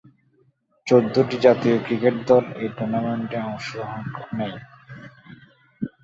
চৌদ্দটি 0.87 1.35
জাতীয় 1.45 1.75
ক্রিকেট 1.85 2.15
দল 2.29 2.43
এই 2.61 2.69
টুর্নামেন্টে 2.77 3.37
অংশ 3.49 3.69
নেয়। 4.37 4.57